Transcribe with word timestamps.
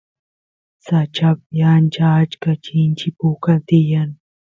sachapi 0.85 1.55
ancha 1.73 2.05
achka 2.21 2.51
chinchi 2.65 3.07
puka 3.17 3.53
tiyan 3.67 4.09